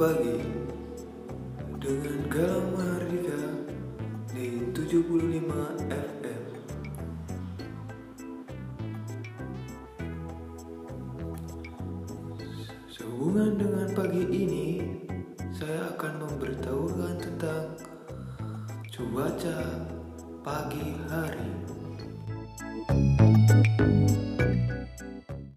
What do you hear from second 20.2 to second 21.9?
pagi hari.